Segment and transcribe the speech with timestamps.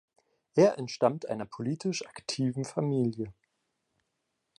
[0.55, 3.35] Er entstammt einer politisch aktiven Familie.